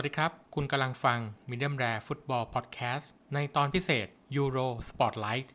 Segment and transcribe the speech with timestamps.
[0.00, 1.18] สวัสดีครับ คุณกำลังฟัง
[1.50, 5.48] Medium Rare Football Podcast ในตอนพิเศษ Euro Spotlight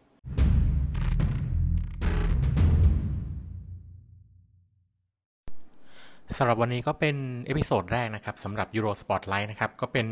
[6.38, 10.08] สำหรับวันนี้ก็เป็น episode แรกนะครับสำหรับ Euro Spotlight นะครับ ก็เป็น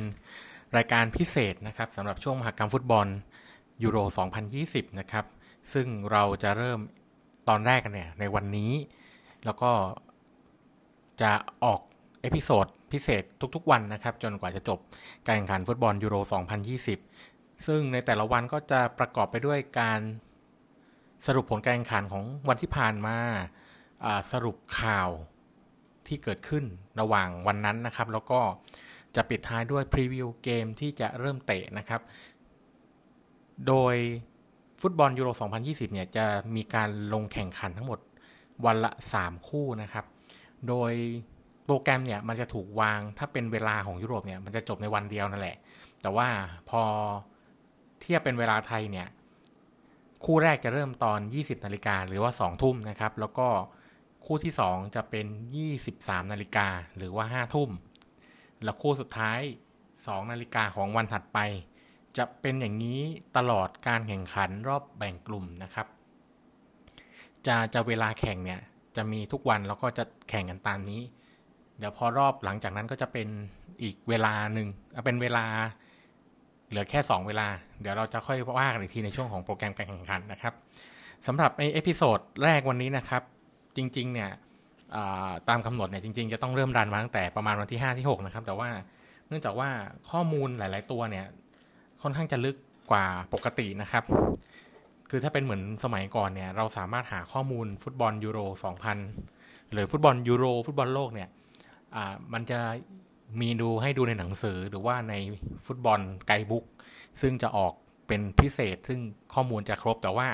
[0.78, 3.08] รายการพิเศษนะครับสำหรับช่วงมหกรรมฟุตบอล
[3.84, 3.98] ยูโร
[4.50, 5.26] 2020 นะครับ
[5.74, 6.80] ซึ่งเราจะเริ่ม
[7.50, 8.72] ตอนแรกกันเนี่ยในวันนี้
[9.46, 9.72] แล้วก็
[11.22, 11.34] จะ
[11.66, 11.82] ออก
[12.22, 13.24] episode พิเศษ
[13.56, 14.80] ทุกๆวันนะครับ จนกว่าจะจบ
[15.26, 16.16] การแข่งขันฟุตบอลยูโร
[16.92, 20.00] 2020 ซึ่งในแต่ละวันก็จะประกอบไปด้วยการ
[21.26, 23.18] สรุปผลการแข่งขันของวันที่ผ่านมา
[24.32, 25.10] สรุปข่าว
[26.08, 26.64] ที่เกิดขึ้น
[27.00, 28.40] ระหว่างวันนั้นนะครับ แล้วก็
[29.16, 32.02] จะปิดท้ายด้วย preview เกมที่จะเริ่มเตะนะครับ
[33.68, 33.96] โดย
[34.82, 35.30] ฟุตบอลยูโร
[35.62, 38.00] 2020 เนี่ยจะมีการลงแข่งขันทั้งหมด
[38.66, 40.06] วันละ 3 คู่นะครับ
[40.68, 40.94] โดย
[41.72, 45.58] รแกรมเนี่ยมันจะถูกวางถ้าเป็นเวลาของยุโรปเนี่ยมันจะจบในวันเดียวนั่นแหละ
[46.02, 46.28] แต่ว่า
[46.70, 46.82] พอ
[48.02, 49.08] เทียบเป็นเวลาไทยเนี่ย
[50.26, 53.48] คู่แรกจะเริ่มตอน 20นาฬิกาหรือว่า 2 ทุ่มนะครับ แล้วก็
[54.26, 55.26] คู่ที่ 2 จะเป็น
[55.78, 57.70] 23นาฬิกาหรือว่า 5 ทุ่ม
[58.64, 59.40] แล้วคู่สุดท้าย
[59.86, 61.40] 2นาฬิกาของวันถัดไป
[62.18, 63.02] จะเป็นอย่างนี้
[63.38, 65.88] ตลอดการแข่งขันรอบแบ่งกลุ่มนะครับ
[67.48, 68.62] จะจะเวลาแข่งเนี่ย
[68.96, 71.02] จะมีทุกวันแล้วก็จะแข่งกันตามนี้
[71.82, 73.28] เดี๋ยวพอรอบหลังจากนั้นก็จะเป็น
[73.84, 74.68] อีกเวลาหนึ่ง
[75.06, 75.46] เป็นเวลา
[76.70, 77.48] เหลือแค่ 2 เวลา
[77.82, 80.54] เดี๋ยวเราจะค่อยว่ากันอีกทีในช่วงของโปรแกรมการแข่งขันนะครับ
[81.28, 83.22] สำหรับใน episode แรกวันนี้นะครับ
[83.78, 84.30] จริงๆเนี่ย
[85.50, 88.70] ตามกำหนดเนี่ยจริงๆ จะต้องเริ่ม run มาตั้งแต่ประมาณวันที่ 5 ที่ 6 นะครับ แต่ว่า
[89.28, 89.70] เนื่องจากว่า
[90.12, 91.26] ข้อมูลหลาย ๆ ตัวเนี่ย
[92.02, 92.56] ค่อนข้างจะลึก
[92.92, 94.04] กว่าปกตินะครับ
[95.10, 98.40] คือถ้าเป็นเหมือนสมัยก่อนเนี่ยเราสามารถหาข้อมูลฟุตบอลยูโร
[99.06, 101.30] 2000 หรือฟุตบอลยูโร ฟุตบอลโลกเนี่ย
[102.34, 102.60] มันจะ
[103.42, 105.14] มีดูให้ดูในหนังสือหรือว่าใน
[105.66, 106.66] ฟุตบอล guidebook
[107.22, 107.74] ซึ่งจะออก
[108.08, 109.00] เป็นพิเศษ ซึ่ง
[109.34, 110.28] ข้อมูลจะครบแต่ว่า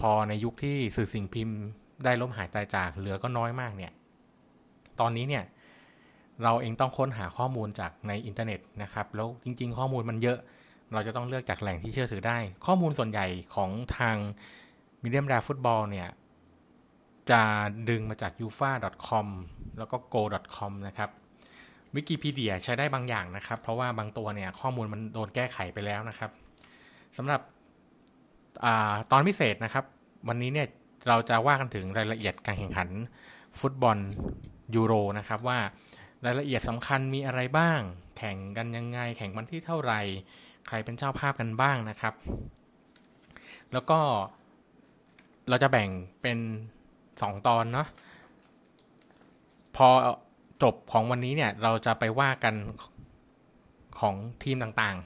[0.00, 1.58] พอในยุคที่สื่อสิ่งพิมพ์
[2.04, 3.92] ได้ล้มหายตายจากเหลือก็น้อยมากเนี่ย
[5.00, 5.44] ตอนนี้เนี่ย
[6.42, 10.38] เราเองต้องค้นหาข้อมูลจากในอินเทอร์เน็ตนะครับ แล้วจริง ๆ ข้อมูลมันเยอะ
[10.92, 14.16] เราจะต้องเลือกจากแหล่งที่เชื่อถือได้ ข้อมูลส่วนใหญ่ของทาง
[15.02, 16.08] Medium r a ฟุตบอลเนี่ย
[17.30, 17.42] จะ
[17.88, 19.26] ดึงมาจาก ufa.com
[19.78, 21.10] แล้วก็ go.com นะครับ
[21.94, 26.30] วิกิพีเดียใช้ได้บางอย่างนะครับ เพราะว่าบางตัวเนี่ยข้อมูลมันโดนแก้ไขไปแล้วนะครับ
[27.16, 27.40] สำหรับ
[28.64, 28.66] อ
[29.10, 29.84] ตอนพิเศษนะครับ
[30.28, 30.68] วันนี้เนี่ย
[31.08, 32.88] เราจะว่ากันถึงรายละเอียดการแข่งขัน
[33.60, 33.98] ฟุตบอล
[34.74, 35.58] ยูโรนะครับว่า
[36.26, 37.80] รายละเอียดสำคัญมีอะไรบ้าง
[38.16, 40.00] แข่งกันยังไง แข่งวันที่เท่าไหร่
[40.68, 42.14] ใครเป็นเจ้าภาพกันบ้างนะครับ
[43.72, 43.98] แล้วก็
[45.48, 45.88] เราจะแบ่ง
[46.22, 46.38] เป็น
[46.92, 47.86] 2 ตอนเนาะ
[49.76, 49.88] พอ
[50.62, 52.54] จบของวันนี้เนี่ยเราจะไปว่ากัน
[54.00, 54.96] ของทีมต่าง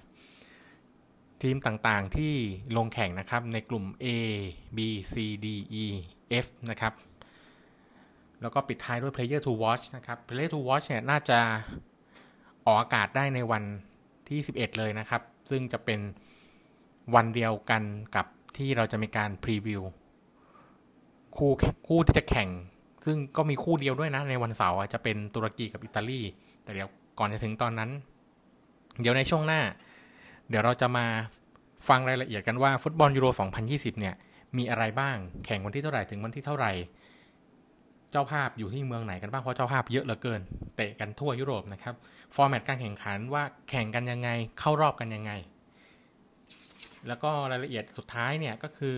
[0.66, 2.32] ๆ ทีมต่างๆที่
[2.76, 4.06] ลงแข่งนะครับในกลุ่ม A
[4.76, 4.78] B
[5.12, 5.46] C D
[5.82, 5.84] E
[6.44, 6.92] F นะครับ
[8.40, 11.38] แล้วก็ปิดท้ายด้วย Player to Watch นะครับ Player to Watch เนี่ยน่าจะ
[12.66, 13.62] ออกอากาศได้ในวัน
[14.28, 16.00] ที่ 11 เลยนะครับ ซึ่งจะเป็น
[17.14, 17.82] วันเดียวกัน
[18.16, 18.26] กับ
[18.56, 19.82] ที่เราจะมีการพรีวิว
[21.36, 21.52] คู่
[21.86, 22.48] คู่ที่จะแข่ง
[23.04, 26.20] ซึ่งก็มีคู่เดียวด้วยนะ ในวันเสาร์จะเป็นตุรกีกับอิตาลี
[26.62, 27.90] แต่เดี๋ยวก่อนจะถึงตอนนั้น
[29.00, 29.60] เดี๋ยวในช่วงหน้า
[30.48, 31.06] เดี๋ยวเราจะมา
[31.88, 33.26] ฟังรายละเอียดกันว่าฟุตบอลยูโร
[33.64, 34.14] 2020 เนี่ย
[34.56, 36.72] มีอะไรบ้าง แข่งวันที่เท่าไหร่ถึงวันที่เท่าไหร่
[38.12, 40.40] เจ้าภาพอยู่ที่เมืองไหนกันบ้าง เพราะเจ้าภาพเยอะเหลือเกิน
[40.76, 41.94] เตะกันทั่วยุโรปนะครับ
[42.34, 44.28] ฟอร์แมตการแข่งขันว่าแข่งกันยังไง
[44.60, 45.32] เข้ารอบกันยังไง
[47.08, 48.94] แล้วก็รายละเอียดสุดท้ายเนี่ยก็คือ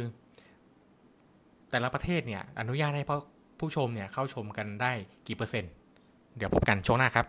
[1.70, 3.12] แต่ละประเทศเนี่ยอนุญาตให้พ
[3.60, 4.92] ผู้ชมเนี่ยเข้าชมกันได้
[5.26, 5.72] กี่เปอร์เซ็นต์
[6.36, 7.26] เดี๋ยวพบกันช่วงหน้าครับ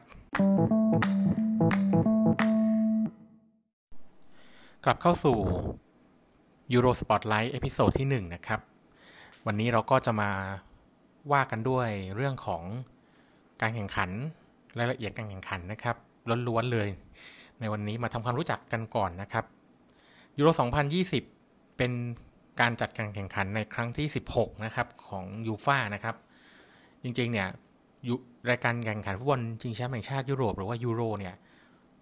[4.86, 5.38] กลับเข้าสู่
[6.76, 8.60] Euro Spotlight episode ที่ 1 นะครับ
[9.46, 10.32] วันนี้เราก็จะมา
[11.32, 12.64] ว่ากันด้วยเรื่องของ
[13.62, 14.10] การแข่งขัน
[14.80, 15.96] รายละเอียดการแข่งขันนะครับ
[16.48, 16.88] ล้วนๆเลย
[17.60, 19.46] ในวันนี้มาทำความรู้จักกันก่อนนะครับ
[20.38, 20.50] ยูโร
[21.14, 21.92] 2020 เป็น
[22.60, 26.16] การจัดการแข่งขันในครั้งที่ 16 นะครับ ของยูฟ่านะครับ
[27.04, 27.48] จริงๆ เนี่ย
[28.50, 31.36] รายการแข่งขันฟุตบอลชิงแชมป์แห่งชาติยุโรปหรือว่ายูโรเนี่ย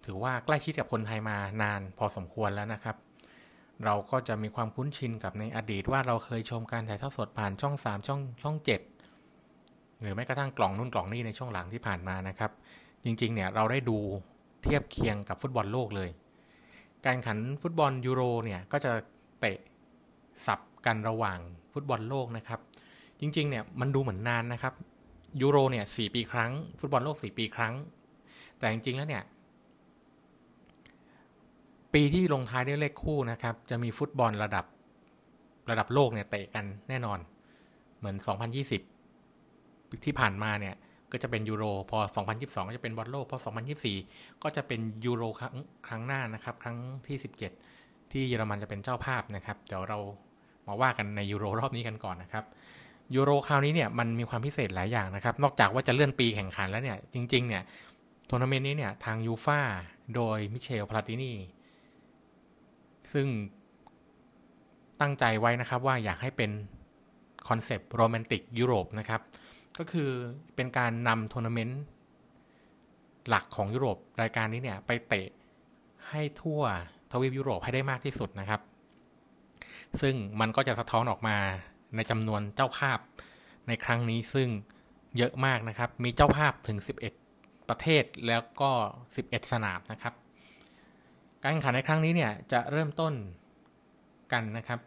[0.04, 2.96] ถือว่าใกล้ชิดกับคนไทยมานานพอสมควรแล้วนะครับ
[3.84, 8.56] เราก็จะมีความคุ้นชินกับในอดีตว่าเราเคยชมการถ่ายทอดสดผ่านช่อง 3 ช่องช่อง
[9.28, 12.50] 7 หรือแม้กระทั่งกล่องนู่นกล่องนี่ในช่วงหลังที่ผ่านมานะครับ
[13.04, 13.98] จริงๆ เนี่ยเราได้ดู
[14.62, 16.10] เทียบเคียงกับฟุตบอลโลกเลย
[17.06, 18.92] การขันฟุตบอลยูโรเนี่ยก็จะ
[19.40, 19.58] เตะ
[20.46, 21.38] สับกันระหว่าง
[21.72, 22.60] ฟุตบอลโลกนะครับ
[23.20, 24.74] จริงๆเนี่ยมันดูเหมือนนานนะครับ
[25.42, 27.74] ยูโรเนี่ยสปีครั้ง ฟุตบอลโลก 4 ปีครั้ง
[28.58, 29.22] แต่จริงๆแล้วเนี่ย
[31.94, 34.64] ปีที่ลงท้ายด้วยเลขคู่นะครับ จะมีฟุตบอลระดับ
[35.70, 37.18] ระดับโลกเนี่ยเตะกันแน่นอน
[37.98, 38.16] เหมือน
[39.10, 40.74] 2020 ที่ผ่านมาเนี่ย
[41.12, 41.98] ก็จะเป็นยูโรพอ
[42.34, 43.38] 2022 ก็จะเป็นบอลโลก พอ
[43.90, 45.54] 2024 ก็จะเป็นยูโรครั้ง
[45.86, 47.16] ครั้งหน้านะครับ ครั้งที่
[47.64, 49.98] 17 ที่เยอรมันจะเป็นเจ้าภาพนะครับ เดี๋ยวเรา
[50.68, 52.44] มาว่ากันในยูโรรอบนี้กันก่อนนะครับ
[53.14, 57.62] ยูโรคราวนี้เนี่ยมันมีความพิเศษหลายอย่างนะครับ นอกจากว่าจะเลื่อนปีแข่งขันแล้วเนี่ย จริง ๆ เนี่ย
[58.28, 59.60] ทัวร์นาเมนต์นี้เนี่ยทางยูฟ่า
[60.14, 61.32] โดยมิเชลพลาตินี
[63.12, 63.26] ซึ่ง
[65.00, 66.50] ตั้งใจไว้นะครับว่าอยากให้เป็น
[67.48, 69.20] คอนเซปต์โรแมนติกยุโรปนะครับ
[69.78, 70.10] ก็คือ
[70.56, 71.80] เป็นการนำทัวร์นาเมนต์
[73.28, 75.28] หลักของยุโรปรายการนี้เนี่ยไปเตะ
[76.08, 76.60] ให้ทั่ว
[77.12, 78.60] ทวีปยุโรปให้ได้มากที่สุดนะครับ
[80.02, 81.36] ซึ่งมันก็จะสะท้อนออกมา
[81.96, 82.98] ในจำนวนเจ้าภาพ
[83.68, 84.48] ในครั้งนี้ซึ่ง
[85.16, 86.78] เยอะมากนะครับ มีเจ้าภาพถึง
[87.24, 88.70] 11 ประเทศแล้วก็
[89.12, 90.14] 11 สนามนะครับ
[91.42, 93.14] การแข่งขันในครั้งนี้เนี่ยจะเริ่มต้น
[94.32, 94.80] กันนะครับ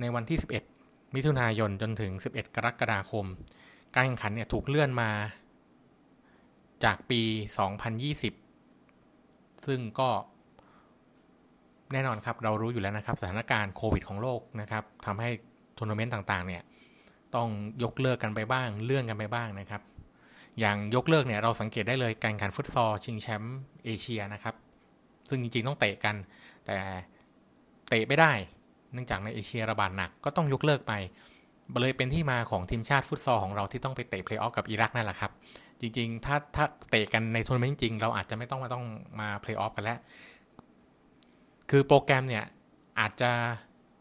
[0.00, 0.38] ในวันที่
[0.76, 3.26] 11 มิถุนายนจนถึง 11 กรกฎาคม
[3.94, 5.10] การแข่งขันเนี่ยถูกเลื่อนมา
[6.84, 7.22] จากปี
[8.84, 10.08] 2020 ซึ่งก็
[11.92, 15.30] แน่นอนครับเรารู้อยู่แล้วนะครับสถานการณ์โควิดของโลกนะครับทำให้
[15.78, 16.62] ทัวร์นาเมนต์ต่างๆเนี่ย
[17.34, 17.48] ต้อง
[17.82, 19.82] ยกเลิกกันไปบ้าง เลื่อนกันไปบ้างนะครับ
[20.60, 24.54] อย่างยกเลิกเนี่ยเราสังเกตได้เลยการแข่งขันฟุตซอลชิงแชมป์เอเชียนะครับ
[25.28, 26.16] ซึ่งจริงๆต้องเตะกัน
[26.66, 26.76] แต่
[27.88, 28.32] เตะไม่ได้
[28.92, 30.92] เนื่องจากในเอเชียระบาดหนักก็ต้องยกเลิกไป
[31.80, 35.32] เลยเป็นที่มาของทีมชาติฟุตซอลของเราที่ต้องไปเตะเพลย์ออฟกับอิรักนั่นแหละครับ
[35.80, 38.84] จริงๆ ถ้าถ้าเตะกันในทัวร์นาเมนต์จริง เราอาจจะไม่ต้องมาต้อง
[39.20, 39.98] มาเพลย์ออฟกันแล้ว
[41.70, 42.44] คือโปรแกรมเนี่ย
[43.00, 43.30] อาจจะ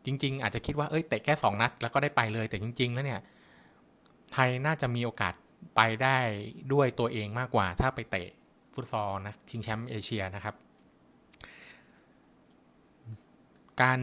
[0.05, 3.21] จริง ๆ อาจจะคิดว่าเอ้ยเตะแค่ 2 นัด แล้วก็ได้ไปเลยแต่จริง ๆ แล้วเนี่ย
[4.31, 5.33] ไทยน่าจะมีโอกาส
[5.75, 6.17] ไปได้
[6.73, 8.29] ด้วยตัวเองมากกว่า ถ้าไปเตะ
[8.73, 10.55] ฟุตซอลนะชิงแชมป์เอเชียนะครับ
[13.81, 13.99] การ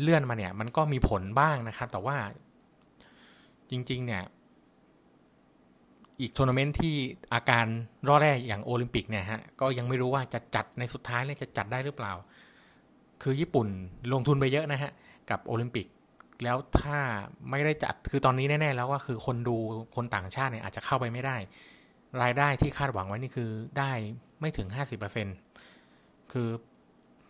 [0.00, 2.16] เลื่อนมาเนี่ย มันก็มีผลบ้างนะครับ แต่ว่า
[3.70, 4.22] จริง ๆ เนี่ย
[6.20, 6.94] อีกทัวร์นาเมนต์ที่
[7.34, 7.66] อาการ
[8.08, 12.12] ร่อแร่อย่างโอลิมปิกเนี่ยฮะก็ยังไม่รู้ว่าจะจัดในสุดท้ายเนี่ยจะจัดได้หรือเปล่า
[13.28, 13.68] คือญี่ปุ่น
[14.12, 14.90] ลงทุนไปเยอะนะฮะ
[15.30, 15.86] กับโอลิมปิก
[16.44, 16.98] แล้วถ้า
[17.50, 19.56] ไม่ได้จัดคือตอนนี้แน่ ๆ แล้วว่าคือคนดู
[19.96, 21.36] คนต่างชาติเนี่ยอาจจะเข้าไปไม่ได้
[22.22, 23.92] รายได้ที่คาดหวังไว้นี่คือได้
[24.40, 24.68] ไม่ถึง
[25.50, 26.48] 50%คือ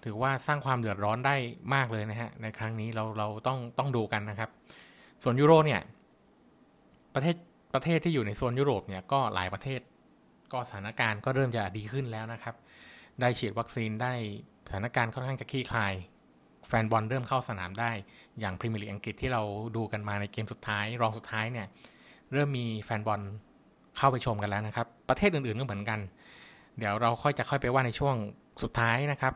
[0.04, 1.36] ถือว่าสร้างความเดือดร้อนได้
[1.74, 4.50] มากเลยนะฮะ ในครั้งนี้เราเราต้องต้องดูกันนะครับ
[5.22, 5.80] ส่วนยุโรเนี่ย
[7.14, 7.36] ประเทศ
[7.74, 9.80] ประเทศที่อยู่ในโซนยุโรปเนี่ยก็หลายประเทศ
[10.52, 12.54] ก็สถานการณ์ก็เริ่มจะดีขึ้นแล้วนะครับ
[13.20, 14.12] ได้ฉีดวัคซีนได้
[14.66, 15.94] สถานการณ์ค่อนข้างจะคลี่คลาย
[16.68, 17.90] แฟนบอลเริ่มเข้าสนามได้
[18.40, 19.42] อย่างพรีเมียร์ลีกอังกฤษที่เรา
[19.76, 21.66] ดูกันมาในเกมสุดท้าย รองสุดท้ายเนี่ย
[22.32, 23.20] เริ่มมีแฟนบอล
[23.96, 26.00] เข้าไปชมกันแล้วนะครับ ประเทศอื่นๆก็เหมือนกัน
[26.78, 28.16] เดี๋ยวเราค่อยจะค่อยไปว่าในช่วง
[28.62, 29.34] สุดท้ายนะครับ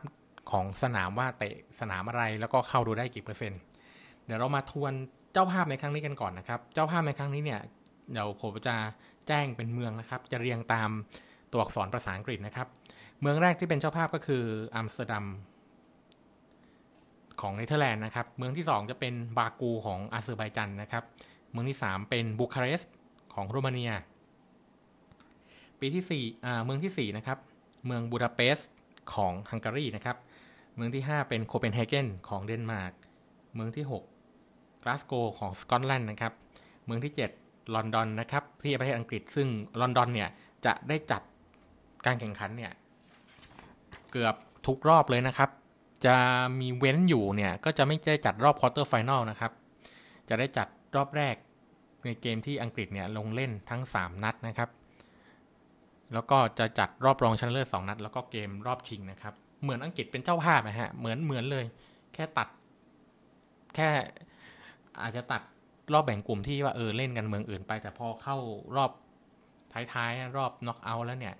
[0.51, 3.59] ของสนามว่าเตะสนามอะไรแล้วก็เข้าดูได้กี่เปอร์เซ็นต์
[4.25, 4.93] เดี๋ยวเรามาทวน
[5.33, 7.61] เจ้าภาพในครั้งนี้กันก่อนนะครับ เจ้าภาพในครั้งนี้เนี่ย
[8.11, 8.75] เดี๋ยวผมจะ
[9.27, 10.89] แจ้งเป็นเมืองนะครับ จะเรียงตาม
[11.51, 12.67] ตัวอักษรภาษาอังกฤษนะครับ
[13.21, 14.43] เมืองแรกที่เป็นเจ้าภาพก็คือ
[14.75, 15.25] อัมสเตอร์ดัม
[17.41, 21.03] ของเนเธอร์แลนด์นะครับ เมืองที่ 2 จะเป็นบากูของอาเซอร์ไบจันนะครับ
[21.51, 22.93] เมืองที่ 3 เป็นบูคาเรสต์
[23.33, 23.91] ของโรมาเนีย
[25.79, 27.37] ปีที่4อ่าเมืองที่4นะครับ
[27.85, 28.71] เมืองบูดาเปสต์
[29.13, 30.17] ของฮังการีนะครับ
[30.75, 32.93] เมืองที่ 5 เป็นโคเปนเฮเกนของเดนมาร์ก
[33.55, 34.03] เมืองที่ 6ก
[34.87, 36.33] ลาสโกของสกอตแลนด์นะครับ
[36.85, 37.13] เมืองที่
[37.43, 39.47] 7 ลอนดอนนะครับ ที่ประเทศอังกฤษซึ่ง
[39.81, 40.29] ลอนดอนเนี่ย
[40.65, 41.21] จะได้จัด
[42.05, 42.71] การแข่งขันเนี่ย
[44.11, 44.35] เกือบ
[44.67, 45.49] ทุกรอบเลยนะครับ
[46.05, 46.15] จะ
[46.59, 49.51] มีเว้นอยู่เนี่ยก็จะไม่ได้จัดรอบ quarter final นะครับ
[50.29, 51.35] จะได้จัดรอบแรก
[52.05, 54.69] ในเกมที่อังกฤษเนี่ยลงเล่นทั้ง 3 นัดนะครับ
[56.13, 61.65] แล้วก็จะจัดรอบรองชนะเลิศ2นัด แล้วก็เกมรอบชิงนะครับ เหมือนอังกฤษเป็นเจ้าภาพนะฮะ เหมือนเหมือนเลย
[62.13, 62.47] แค่ตัด
[63.75, 63.89] แค่
[65.01, 65.41] อาจจะตัด
[65.93, 68.37] รอบแบ่งกลุ่มที่ว่าเออเล่นกันเมืองอื่นไป แต่พอเข้า
[68.75, 68.91] รอบ
[69.73, 71.35] ท้ายๆ รอบน็อกเอาท์แล้วเนี่ย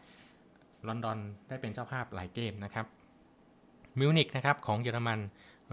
[0.87, 2.85] ลอนดอนได้เป็นเจ้าภาพหลายเกมนะครับ
[3.99, 5.19] มิวนิกนะครับของเยอรมัน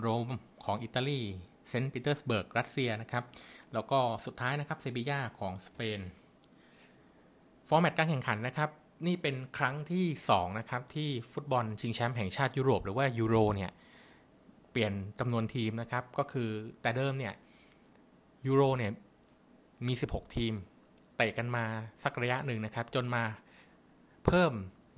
[0.00, 0.28] โรม
[0.64, 1.20] ของอิตาลี
[1.68, 3.24] เซนต์ปีเตอร์สเบิร์กรัสเซียนะครับ
[3.72, 6.00] แล้วก็สุดท้ายนะครับเซบียาของสเปน
[7.68, 8.70] format การแข่งขันนะครับ
[9.06, 13.70] นี่เป็นครั้งที่2นะครับที่ฟุตบอลชิงแชมป์แห่งชาติยุโรป หรือว่ายูโรเนี่ย
[14.70, 16.48] เปลี่ยนจำนวนทีมนะครับก็คือ
[16.82, 17.34] แต่เดิมเนี่ย
[18.46, 18.92] ยูโรเนี่ย
[19.86, 20.54] มี 16 ทีม
[21.16, 21.64] เตะกันมา
[22.02, 23.24] สักระยะหนึ่งนะครับ จนมา
[24.26, 24.52] เพิ่ม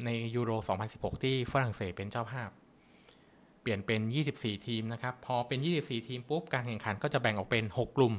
[0.06, 0.50] ในยูโร
[0.88, 2.50] 2016 ที่ฝรั่งเศสเป็นเจ้าภาพ
[3.62, 4.00] เปลี่ยนเป็น
[4.34, 8.14] 24 ทีมนะครับ พอเป็น 24 ทีมปุ๊บ การแข่งขันก็จะแบ่งออกเป็น 6 กลุ่ม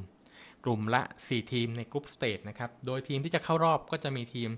[0.65, 4.49] กลุ่มละ 4 ทีมใน group stage นะครับ โดยทีมที่จะเข้ารอบก็จะมีทีม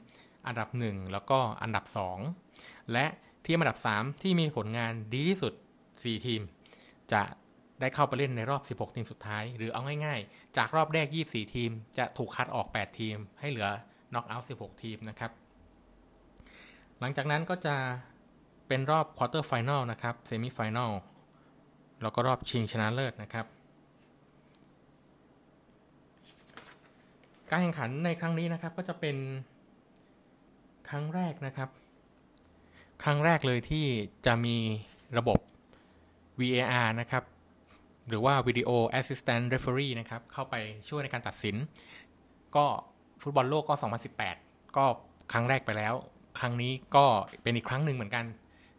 [0.48, 1.86] อันดับ 1 แล้วก็อันดับ
[2.38, 3.06] 2 และ
[3.46, 5.54] ทีมอันดับ 3 ที่มีผลงานดีที่สุด
[5.90, 6.42] 4 ทีม
[7.14, 7.24] จะ
[7.80, 13.70] ได้เข้าไปเล่นในรอบ 16 ทีมสุดท้าย หรือเอาง่ายๆ จากรอบแรก 24 ทีม จะถูกคัดออก 8 ทีม ให้เหลือ
[14.14, 15.32] น็อกเอาท์ 16 ทีมนะครับ
[17.04, 17.76] หลังจากนั้นก็จะ
[18.68, 20.92] เป็นรอบ quarter final นะครับ semi final
[22.02, 23.46] แล้วก็รอบชิงชนะเลิศนะครับ
[27.50, 29.18] การแข่งขันในครั้งนี้นะครับก็จะเป็น
[30.90, 31.70] ครั้งแรกนะครับ
[33.04, 33.86] ครั้งแรกเลยที่
[34.26, 34.58] จะมี
[35.18, 35.40] ระบบ
[36.40, 37.24] VAR นะครับ
[38.10, 40.56] หรือว่า Video Assistant Referee นะครับ เข้าไป
[40.90, 41.56] ช่วยในการตัดสิน
[42.56, 42.66] ก็
[43.22, 43.76] ฟุตบอลโลกก็
[44.26, 44.86] 2018 ก็
[45.32, 45.96] ครั้งแรกไปแล้ว
[46.40, 47.06] ครั้งนี้ก็
[47.44, 48.26] เป็นอีกครั้งหนึ่งเหมือนกัน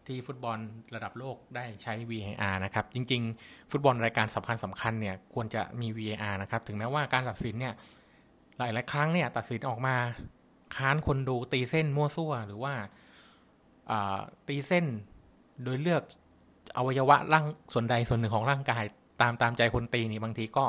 [0.06, 0.58] ที่ฟุตบอล
[0.94, 7.75] ระดับโลกได้ใช้ VAR นะครับ จริง ๆ ฟุตบอลรายการสำคัญสำคัญเนี่ยควรจะมี VAR นะครับ ถึงแม้ว่าการตัดสินเนี่ย
[8.58, 9.96] หลายๆครั้งเนี่ยตัดสินออกมา
[10.76, 12.75] ค้านคนดูตีเส้นมั่วซั่ว หรือว่า
[14.49, 14.87] ตีเส้น
[15.62, 16.02] โดยเลือก
[16.76, 17.44] อวัยวะร่าง
[17.75, 18.84] ส่วนใดส่วนหนึ่งของร่างกาย
[19.23, 20.66] ตามตามใจคนตีนี่บางทีก็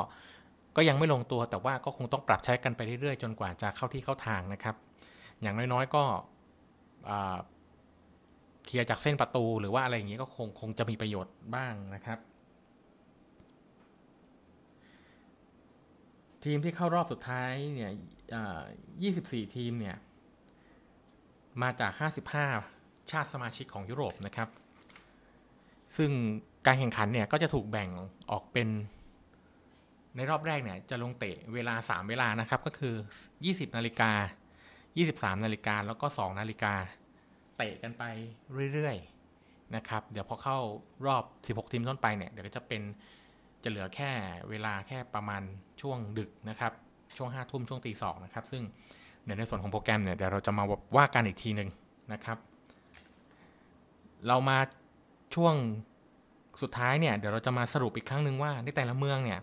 [0.75, 4.75] ก็ยังไม่ลงตัวแต่ว่าก็คงต้องปรับใช้กันไปเรื่อยๆ จนกว่าจะเข้าที่เข้าทางนะครับ
[5.41, 6.03] อย่างน้อยๆก็
[8.65, 12.19] เคลียร์จากเส้นประตูหรือว่าอะไรอย่างนี้ก็คงคงจะมีประโยชน์บ้างนะครับ
[16.43, 17.91] ทีมที่เข้ารอบสุดท้ายเนี่ย
[18.93, 19.97] 24 ทีมเนี่ย
[21.61, 21.91] มาจาก
[22.51, 24.49] 55 ชาติสมาชิกของยุโรปนะครับ
[25.97, 26.11] ซึ่ง
[26.65, 27.89] การแข่งขันเนี่ยก็จะถูกแบ่ง
[28.31, 28.67] ออกเป็น
[30.15, 32.93] ในรอบแรกเนี่ยจะลงเตะเวลา 3 เวลานะครับ ก็คือ
[33.35, 34.11] 20 นาฬิกา
[34.97, 36.73] 23 นาฬิกาแล้วก็ 2 นาฬิกา
[37.57, 38.03] เตะกันไป
[38.73, 40.57] เรื่อยๆนะครับ เดี๋ยวพอเข้า
[41.05, 42.81] รอบ 16 ทีมต้นไปเนี่ย เดี๋ยวก็จะเป็น
[43.63, 44.11] จะเหลือแค่
[44.49, 45.41] เวลาแค่ประมาณ
[45.81, 46.71] ช่วงดึกนะครับ
[47.17, 48.63] ช่วง 5 ทุ่มช่วงตีสองนะครับ ซึ่ง
[49.23, 50.63] เดี๋ยวในส่วนของโปรแกรมเนี่ยเดี๋ยวเราจะมา
[50.97, 51.69] ว่ากันอีกทีหนึ่ง
[52.13, 52.37] นะครับ
[54.27, 54.57] เรามา
[55.35, 55.55] ช่วง
[56.61, 59.39] สุดท้ายเนี่ยเดี๋ยวเราจะมาสรุปอีกครั้งหนึ่งว่าในแต่ละเมืองเนี่ย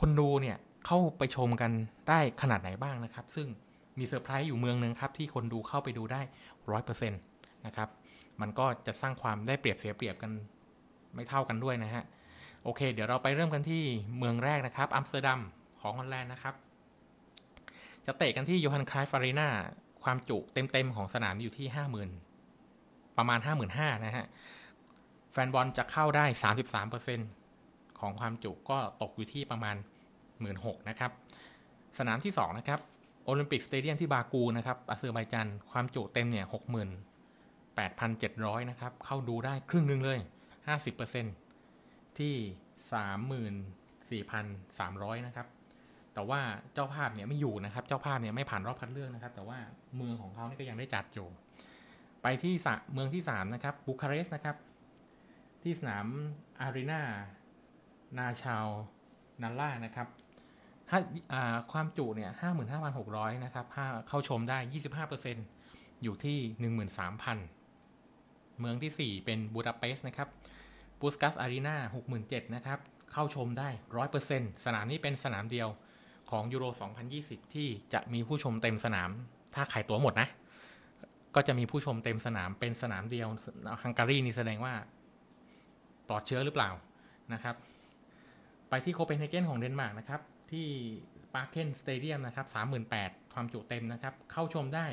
[0.00, 0.56] คนดูเนี่ย
[0.86, 1.70] เข้าไปชมกัน
[2.08, 3.48] ได้ขนาดไหนบ้างนะครับ ซึ่ง
[3.98, 6.20] มีเซอร์ไพรส์อยู่เมืองหนึ่งครับ ที่คนดูเข้าไปดูได้
[6.70, 7.20] ร้อยเปอร์เซ็นต์
[7.66, 7.88] นะครับ
[8.40, 10.30] มันก็จะสร้างความได้เปรียบเสียเปรียบกัน
[11.14, 12.04] ไม่เท่ากันด้วยนะฮะ
[12.64, 13.82] โอเค เดี๋ยวเราไปเริ่มกันที่
[14.18, 15.40] เมืองแรกนะครับอัมสเตอร์ดัม
[15.80, 16.54] ของฮอลแลนด์นะครับ
[18.06, 19.48] จะเตะกันที่โยฮันครัฟฟ์อารีนา
[20.02, 22.10] ความจุเต็มๆของสนามอยู่ที่ห้าหมื่น
[23.16, 24.26] ประมาณห้าหมื่นห้านะฮะ
[25.32, 27.20] แฟนบอลจะเข้าได้สามสิบสามเปอร์เซ็นต์
[28.00, 29.76] ของความจุก็ตกอยู่ที่ประมาณ
[30.40, 31.10] หมื่นหกนะครับ
[31.98, 32.80] สนามที่สองนะครับ
[33.28, 36.88] โอลิมปิกสเตเดียมที่บากูนะครับอาเซอร์ไบจันความจุเต็มเนี่ยหกหมื่น
[37.76, 40.18] แปดพันเจ็ดร้อยนะครับ เข้าดูได้ครึ่งหนึ่งเลย
[40.66, 41.26] ห้าสิบเปอร์เซ็น
[42.18, 42.34] ที่
[42.92, 43.54] สามหมื่น
[44.10, 44.44] สี่พัน
[44.78, 45.46] สามร้อยนะครับ
[46.14, 46.40] แต่ว่า
[46.74, 49.58] เจ้าภาพเนี่ยไม่อยู่นะครับ เจ้าภาพเนี่ยไม่ผ่านรอบคัดเลือกนะครับ แต่ว่า
[49.96, 51.26] เมืองของเขานี่ก็ยังได้จัดอยู่
[52.22, 52.54] ไปที่
[52.92, 54.56] เมืองที่สามนะครับบูคาเรสต์นะครับ
[55.62, 56.06] ที่สนาม
[56.60, 57.02] อารีนา
[58.18, 58.66] นาชาว
[59.42, 60.08] นัลล่านะครับ
[60.90, 60.98] ถ้า
[61.72, 63.66] ความจุเนี่ยห้าหมื่นห้าพันหกร้อยนะครับ
[64.08, 65.40] เข้าชมได้ยี่สิบห้าเปอร์เซ็นต
[66.02, 67.38] อยู่ที่หนึ่งหมื่นสามพัน
[68.60, 70.28] เมืองที่สี่เป็นบูดาเปสต์นะครับ
[71.00, 72.78] บูสกัสอารีนาหกหมื่นเจ็ดนะครับ
[73.12, 75.68] เข้าชมได้ร้อยเปอร์เซ็นตสนามนี้เป็นสนามเดียว
[76.30, 76.64] ของยูโร
[77.08, 79.10] 2020 ที่จะมีผู้ชมเต็มสนาม
[79.54, 80.28] ถ้าขายตั๋วหมดนะ
[81.34, 83.28] ก็จะมีผู้ชมเต็มสนามเป็นสนามเดียว
[83.82, 84.74] ฮังการีนี่แสดงว่า
[86.08, 86.70] ปลอดเชื้อหรือเปล่า
[87.32, 87.54] นะครับ
[88.68, 90.20] ไปที่โคเปนเฮเกนของเดนมาร์กนะครับ
[90.52, 90.66] ที่
[91.34, 92.46] ปาร์เคนสเตเดียมนะครับ
[92.90, 94.86] 38,000ความจุเต็มนะครับ เข้าชมได้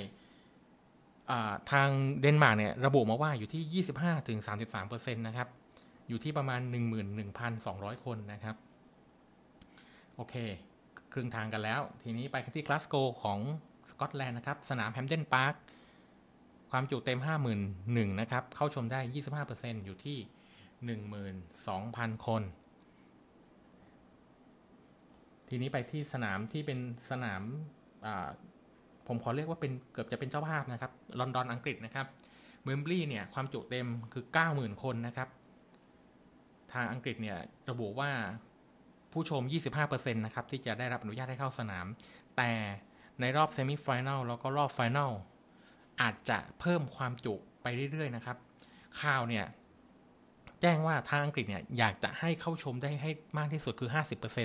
[1.72, 1.90] ทาง
[2.22, 3.84] เดนมาร์กเนี่ยระบุมาว่าอยู่ที่
[4.48, 5.48] 25-33%นะครับ
[6.08, 6.62] อยู่ที่ประมาณ
[7.34, 8.56] 11,200 คนนะครับ
[10.16, 10.36] โอเค
[11.14, 13.40] ครึ่งทางกันแล้ว ทีนี้ไปที่กลาสโกของ
[13.92, 15.54] สกอตแลนด์นะครับ สนามแฮมเดนพาร์ค
[16.72, 17.20] ความจุเต็ม
[17.70, 19.00] 51,000นะครับ เข้าชมได้
[19.44, 20.18] 25%อยู่ที่
[20.98, 22.42] 12,000 คน
[25.50, 27.42] ทีนี้ไปที่สนามที่เป็นสนาม
[29.08, 32.08] ผมขอเรียกว่าเป็นเกือบจะเป็นเจ้าภาพนะครับ ลอนดอนอังกฤษนะครับ
[32.66, 34.24] เวมบลีย์เนี่ยความจุเต็มคือ
[34.54, 35.30] 90,000 คนนะครับ
[36.74, 37.38] ทางอังกฤษเนี่ย
[37.70, 38.12] ระบุว่า
[39.14, 39.42] ผู้ชม
[39.80, 41.86] 25%นะครับที่จะได้รับอนุญาตให้เข้าสนาม
[42.38, 42.52] แต่
[43.22, 45.12] ในรอบ semi-final แล้วก็รอบ final
[46.02, 48.38] อาจจะเพิ่มความจุไปเรื่อยๆนะครับ
[49.02, 49.46] ข่าวเนี่ย
[50.66, 53.90] จ้งว่าทางอังกฤษเนี่ยอยากจะให้เข้าชมได้ให้มากที่สุดคือ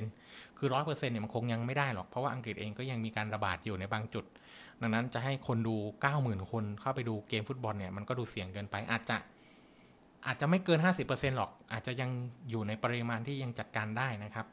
[0.01, 4.25] 50%คือ 100%เนี่ยมันคงยังไม่ได้หรอก เพราะว่าอังกฤษเองก็ยังมีการระบาดอยู่ในบางจุด
[4.81, 5.77] ดังนั้นจะให้คนดู
[6.15, 9.17] 90,000 คนเข้าไปดูเกมฟุตบอลเนี่ยมันก็ดูเสี่ยงเกินไปอาจจะ
[10.27, 12.11] อาจจะไม่เกิน 50%หรอก อาจจะยัง
[12.51, 14.47] อยู่ในปริมาณที่ยังจัดการได้นะครับ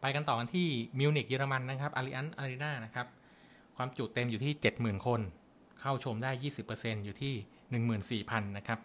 [0.00, 3.06] ไปกันต่อกันที่มิวนิกเยอรมันนะครับอลิอันซ์อารีนานะครับ
[3.76, 5.20] ความจุเต็มอยู่ที่ 70,000 คน
[5.80, 6.30] เข้าชมได้
[6.68, 7.34] 20%อยู่ที่
[8.22, 8.78] 14,000 นะครับ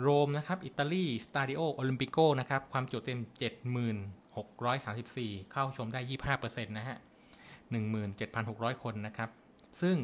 [0.00, 3.20] โรมนะครับ อิตาลีสตาดิโอโอลิมปิโกนะครับ ความจุเต็ม
[4.74, 6.00] 7634 เข้าชมได้
[6.36, 6.98] 25%นะฮะ
[7.70, 9.30] 17,600 คนนะครับ
[9.82, 9.96] ซึ่ง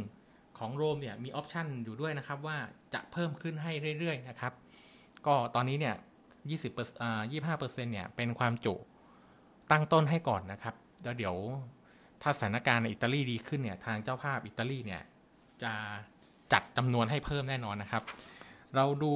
[0.59, 2.59] ของโรมเนี่ยมี option อยู่ด้วยนะครับ ว่า
[2.95, 4.53] จะเพิ่มขึ้นให้เรื่อย ๆ นะครับ
[5.27, 5.95] ก็ตอนนี้เนี่ย
[6.49, 8.75] 20อ่า25%เนี่ย เป็นความจุ
[9.71, 11.35] ตั้งต้นให้ก่อนนะครับ แล้วเดี๋ยว
[12.23, 15.03] ถ้าสถานการณ์ในอิตาลีดีขึ้นเนี่ย ทางเจ้าภาพอิตาลีเนี่ย
[15.63, 15.73] จะ
[16.53, 18.03] จัดจำนวนให้เพิ่มแน่นอนนะครับ
[18.77, 19.13] เราดู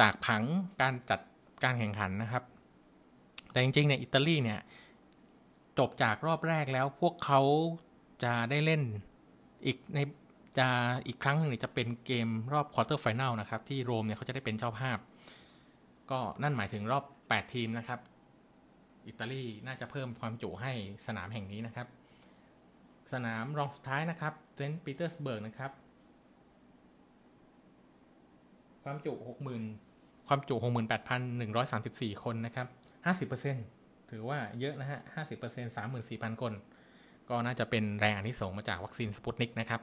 [0.00, 0.42] จากผัง
[0.80, 1.20] การจัด
[1.64, 2.44] การแข่งขันนะครับ
[3.50, 4.60] แต่จริงๆเนี่ยอิตาลีเนี่ย
[5.78, 7.40] จบจากรอบแรกแล้วพวกเขา
[8.24, 8.82] จะได้เล่น
[9.66, 9.98] อีกใน
[10.58, 10.68] จะ
[11.06, 14.98] อีกครั้งหนึ่งจะเป็นเกมรอบ quarter-final นะครับที่โรมเนี่ยเขาจะได้เป็นเจ้าภาพ
[16.10, 18.00] ก็นั่นหมายถึงรอบ 8 ทีมนะครับ
[19.06, 20.72] อิตาลีน่าจะเพิ่มความจุให้
[21.06, 21.86] สนามแห่งนี้นะครับ
[23.12, 25.72] สนามรองสุดท้ายนะครับเซนต์ปีเตอร์สเบิร์กนะครับ
[28.82, 29.89] ความจุ 60,000
[30.32, 30.54] ความจุ
[31.38, 32.66] 68,134 คนนะครับ
[33.58, 35.00] 50%ถือว่าเยอะนะฮะ
[35.38, 36.52] 50% 34,000 คน
[37.28, 39.80] ก็น่าจะเป็นแรงอันที่ส่งมาจากวัคซีนสปุตนิกนะครับ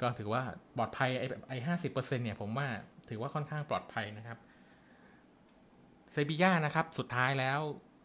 [0.00, 0.42] ก็ถือว่า
[0.76, 2.68] ปลอดภัยไอ้ไอ้ห้าสิบเปอร์เซ็นเนี่ยผมว่า
[3.08, 4.38] ถือว่าค่อนข้างปลอดภัยนะครับ
[6.12, 7.60] เซบีย่านะครับสุดท้ายแล้ว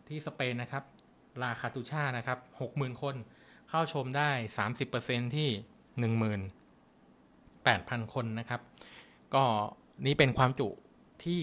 [0.08, 0.84] ที่สเปนนะครับ
[1.42, 3.16] ลาคาตูชานะครับหกหมื่นคน
[3.70, 5.50] เข้าชมได้สามสิบเปอร์เซ็นที่
[6.00, 6.42] หนึ่งหมื่น
[7.64, 8.62] แปดพันคนนะครับ
[9.36, 9.46] ก็
[10.06, 10.70] นี่เป็นความจุ
[11.24, 11.42] ที่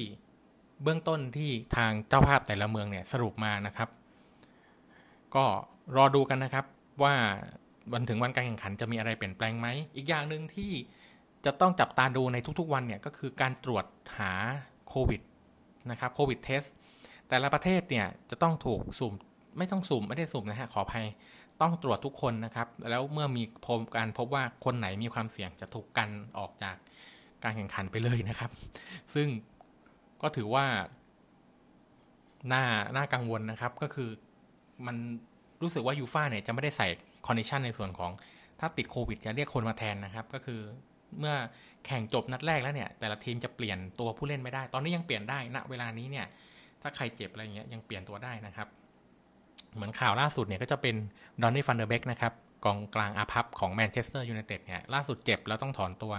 [0.83, 3.89] เบื้องต้นที่ทางเจ้าภาพแต่ละเมืองเนี่ยสรุปมานะครับ
[5.35, 5.45] ก็
[5.97, 6.65] รอดูกันนะครับ
[7.03, 7.15] ว่า
[7.93, 10.73] วันถึงวันการแข่งขันจะมีอะไรเปลี่ยนแปลงไหม อีกอย่างหนึ่งที่
[11.45, 13.85] จะต้องจับตาดูในทุกๆวันเนี่ยก็คือการตรวจ
[14.19, 14.33] หา
[14.89, 15.21] โควิด
[15.91, 16.63] นะครับโควิดเทส
[17.29, 19.13] แต่ละประเทศเนี่ยจะต้องถูกสุ่ม
[19.59, 21.07] ไม่ต้องสุ่มไม่ได้สุ่มนะฮะขออภัย
[21.61, 26.77] ต้องตรวจทุกคนนะครับ แล้วเมื่อมีพบการพบว่าคนไหนมีความเสี่ยงจะถูกกันออกจาก
[27.45, 28.51] การแข่งขันไปเลยนะครับ
[29.15, 29.29] ซึ่ง
[30.23, 30.67] ก็ถือว่า
[32.49, 34.11] หน่าหน่ากังวลนะครับ ก็คือ
[34.87, 34.97] มัน
[35.63, 36.87] รู้สึกว่ายูฟ่าเนี่ยจะไม่ได้ใส่
[37.27, 38.11] condition ในส่วนของ
[38.61, 40.61] ถ้าติดโควิดจะเรียกคนมาแทนนะครับ ก็คือ
[41.19, 41.35] เมื่อ
[41.87, 46.27] แข่งจบนัดแรกแล้วเนี่ย แต่ละทีมจะเปลี่ยนตัวผู้เล่นไม่ได้ ตอนนี้ยังเปลี่ยนได้ณนะเวลานี้เนี่ย
[46.83, 48.69] ถ้าใครเจ็บอะไรเงี้ยยังเปลี่ยนตัวได้นะครับ
[49.75, 50.97] เหมือนข่าวล่าสุดเนี่ยก็จะเป็น
[51.43, 52.33] ดอนนี่ฟันเดอร์เบกนะครับ
[52.65, 56.15] กองกลางอาภัพของแมนเชสเตอร์ยูไนเต็ดเนี่ยล่าสุดเจ็บแล้วต้องถอนตัว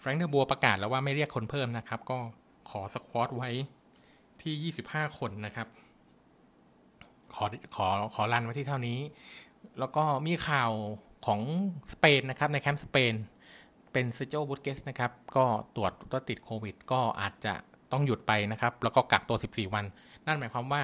[0.00, 2.18] แฟรงค์เดอ บัวร์ประกาศแล้วว่าไม่เรียกคนเพิ่มนะครับ ก็
[2.70, 3.50] ขอ squad ไว้
[4.42, 5.68] ที่ 25 คนนะครับ
[7.34, 7.44] ขอ
[7.76, 8.98] ขอขอ run ไว้ที่เท่านี้
[9.78, 10.72] แล้วก็มีข่าว
[11.26, 11.40] ของ
[11.92, 13.14] สเปนนะครับในแคมป์สเปน
[13.92, 15.44] เป็นเซโจบุตเกสนะครับ ก็
[15.76, 17.54] ตรวจว่าติดโควิด ก็อาจจะ
[17.92, 19.84] ต้องหยุดไปนะครับ แล้วก็กักตัว 14 วัน
[20.26, 20.82] นั่นหมายความว่า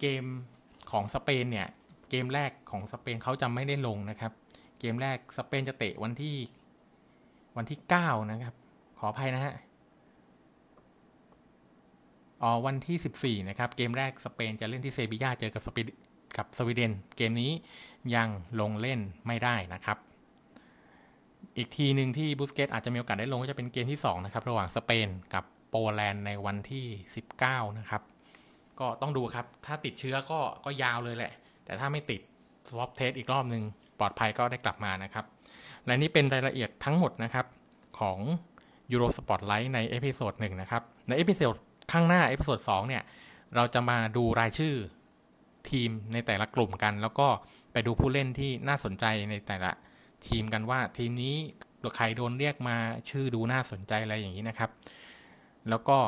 [0.00, 0.24] เกม
[0.90, 1.68] ของสเปนเนี่ย
[2.10, 4.32] เกมแรกของสเปนเขาจะไม่ได้ลงนะครับ
[4.80, 6.36] เกมแรกสเปนจะเตะวันที่
[7.56, 8.54] วันที่ 9 นะครับ
[8.98, 9.54] ขออภัยนะฮะ
[12.42, 15.82] อ๋อวันที่ 14 นะครับ เกมแรกสเปนจะเล่นที่เซบียาเจอกับสปี
[16.36, 17.52] กับสวีเดน เกมนี้
[18.14, 18.28] ยัง
[18.60, 19.98] ลงเล่นไม่ได้นะครับ
[21.56, 26.86] อีกทีหนึ่งที่บูสเกตอาจจะมีโอกาสได้ลงก็จะเป็นเกมที่ 2 นะครับ ระหว่างสเปนกับโปแลนด์ในวันที่
[27.32, 28.02] 19 นะครับ
[28.80, 31.32] ก็ต้องดูครับ ถ้าติดเชื้อก็ก็ยาวเลยแหละ
[31.64, 32.20] แต่ถ้าไม่ติด
[32.68, 33.62] swab test อีกรอบหนึ่ง
[33.98, 35.24] ปลอดภัยก็ได้กลับมานะครับ
[35.86, 37.46] และนี่เป็นรายละเอียดทั้งหมดนะครับ
[38.00, 38.18] ของ
[38.92, 41.56] Euro Spotlight ใน episode หนึ่งนะครับ ใน episode
[41.92, 43.02] ข้างหน้า episode 2เนี่ย
[43.54, 44.74] เราจะมาดูรายชื่อ
[45.70, 47.28] ทีมในแต่ละกลุ่มกัน แล้วก็
[47.72, 49.70] ไปดูผู้เล่นที่น่าสนใจในแต่ละ
[50.28, 51.36] ทีมกันว่าทีมนี้
[51.96, 52.76] ใครโดนเรียกมา
[53.10, 54.70] ชื่อดูน่าสนใจอะไรอย่างนี้นะครับ
[55.70, 55.98] แล้วก็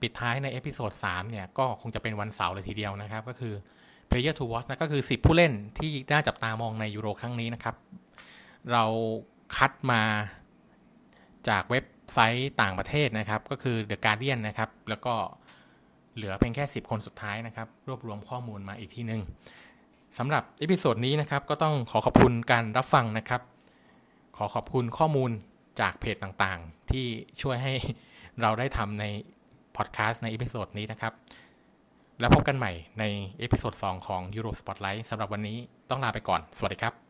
[0.00, 3.54] ปิดท้ายใน episode 3เนี่ย ก็คงจะเป็นวันเสาร์เลยทีเดียวนะครับ ก็คือ
[4.10, 7.76] Player to Watch นะก็คือ 10 ผู้เล่นที่น่าจับตามองในยูโรครั้งนี้นะครับ
[8.72, 8.84] เรา
[9.56, 10.02] คัดมา
[11.48, 15.14] จากเว็บไซต์ต่างประเทศนะครับ ก็คือ The Guardian นะครับ แล้วก็
[16.14, 19.20] เหลือเพียงแค่ 10 คนสุดท้ายนะครับ รวบรวมข้อมูลมาอีกทีหนึ่ง
[20.18, 23.42] สำหรับ episode นี้นะครับ ก็ต้องขอขอบคุณการรับฟังนะครับ
[24.36, 25.30] ขอขอบคุณข้อมูล
[25.80, 27.06] จากเพจต่างๆ ที่
[27.42, 27.74] ช่วยให้
[28.42, 29.04] เราได้ทำใน
[29.76, 31.12] พอดแคสต์ใน episode นี้นะครับ
[32.20, 33.04] แล้วพบกันใหม่ใน
[33.38, 35.58] episode 2ของ Euro Spotlight สำหรับวันนี้
[35.90, 37.07] ต้องลาไปก่อน สวัสดีครับ